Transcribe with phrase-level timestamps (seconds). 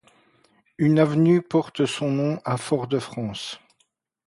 [0.79, 3.59] Une avenue porte son nom à Fort-de-France.